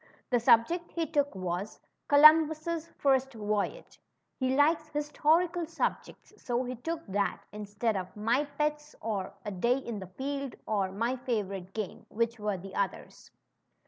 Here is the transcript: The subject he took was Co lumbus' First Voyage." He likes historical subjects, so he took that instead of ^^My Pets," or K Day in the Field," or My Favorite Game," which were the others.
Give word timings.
The 0.31 0.39
subject 0.39 0.89
he 0.93 1.05
took 1.05 1.35
was 1.35 1.79
Co 2.07 2.15
lumbus' 2.17 2.91
First 2.97 3.35
Voyage." 3.35 4.01
He 4.39 4.55
likes 4.55 4.87
historical 4.89 5.67
subjects, 5.67 6.33
so 6.37 6.63
he 6.63 6.73
took 6.77 7.05
that 7.05 7.43
instead 7.51 7.95
of 7.95 8.11
^^My 8.15 8.47
Pets," 8.57 8.95
or 8.99 9.31
K 9.45 9.51
Day 9.51 9.77
in 9.77 9.99
the 9.99 10.07
Field," 10.07 10.55
or 10.65 10.91
My 10.91 11.17
Favorite 11.17 11.73
Game," 11.75 12.07
which 12.09 12.39
were 12.39 12.57
the 12.57 12.73
others. 12.73 13.29